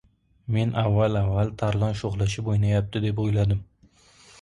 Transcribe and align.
Men 0.55 0.71
avval-avval, 0.83 1.53
Tarlon 1.63 1.95
sho‘xlashib 2.01 2.53
o‘ynayapti, 2.57 3.07
deb 3.07 3.25
o‘yladim. 3.27 3.65